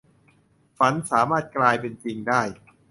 [0.77, 2.41] ฝันสามารถกลายเป็นจริงได้